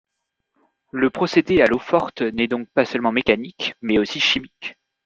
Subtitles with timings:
[0.91, 4.75] Le procédé à l'eau-forte n’est donc pas seulement mécanique, mais aussi chimique.